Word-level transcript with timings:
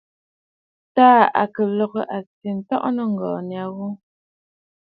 Taà 0.95 1.17
à 1.41 1.43
kɨ̀ 1.53 1.65
lɔ̀ɔ̂ 1.77 2.01
àtì 2.17 2.47
ǹtɔʼɔ 2.59 2.89
nɨ̂ŋgɔ̀ɔ̀ 2.95 3.37
nya 3.49 3.63
ghu. 3.75 3.87